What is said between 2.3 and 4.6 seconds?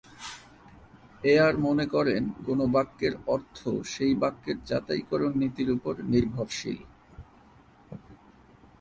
কোনো বাক্যের অর্থ সেই বাক্যের